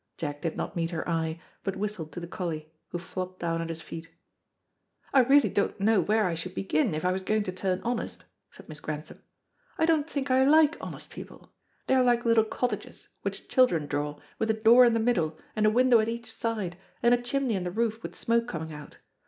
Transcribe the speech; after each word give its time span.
Jack 0.17 0.41
did 0.41 0.57
not 0.57 0.75
meet 0.75 0.89
her 0.89 1.07
eye, 1.07 1.39
but 1.63 1.75
whistled 1.75 2.11
to 2.11 2.19
the 2.19 2.25
collie, 2.25 2.71
who 2.87 2.97
flopped 2.97 3.39
down 3.39 3.61
at 3.61 3.69
his 3.69 3.83
feet. 3.83 4.09
"I 5.13 5.19
really 5.19 5.47
don't 5.47 5.79
know 5.79 6.01
where 6.01 6.25
I 6.25 6.33
should 6.33 6.55
begin 6.55 6.95
if 6.95 7.05
I 7.05 7.11
was 7.11 7.23
going 7.23 7.43
to 7.43 7.51
turn 7.51 7.81
honest," 7.83 8.25
said 8.49 8.67
Miss 8.67 8.79
Grantham. 8.79 9.21
"I 9.77 9.85
don't 9.85 10.09
think 10.09 10.31
I 10.31 10.43
like 10.43 10.75
honest 10.81 11.11
people. 11.11 11.53
They 11.85 11.93
are 11.93 12.03
like 12.03 12.25
little 12.25 12.43
cottages, 12.45 13.09
which 13.21 13.47
children 13.47 13.85
draw, 13.85 14.17
with 14.39 14.49
a 14.49 14.55
door 14.55 14.85
in 14.85 14.95
the 14.95 14.99
middle, 14.99 15.37
and 15.55 15.67
a 15.67 15.69
window 15.69 15.99
at 15.99 16.09
each 16.09 16.33
side, 16.33 16.79
and 17.03 17.13
a 17.13 17.21
chimney 17.21 17.53
in 17.53 17.63
the 17.63 17.69
roof 17.69 18.01
with 18.01 18.15
smoke 18.15 18.47
coming 18.47 18.73
out. 18.73 18.97